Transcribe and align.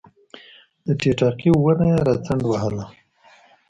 د 0.85 0.87
ټیټاقې 0.99 1.49
ونه 1.53 1.85
یې 1.91 1.97
راڅنډ 2.07 2.43
وهله 2.47 2.85